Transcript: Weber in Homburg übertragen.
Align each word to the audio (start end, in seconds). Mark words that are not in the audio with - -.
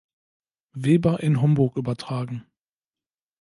Weber 0.73 1.21
in 1.21 1.43
Homburg 1.43 1.77
übertragen. 1.77 2.43